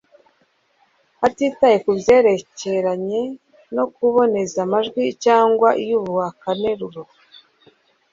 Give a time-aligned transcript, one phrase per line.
[1.27, 3.21] atitaye ku byerekeranye
[3.75, 7.01] no kuboneza amajwi cyangwa iyubakanteruro